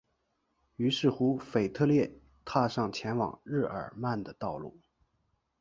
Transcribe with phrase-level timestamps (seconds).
[0.77, 2.11] 于是乎腓特烈
[2.43, 4.79] 踏上前往日尔曼的道路。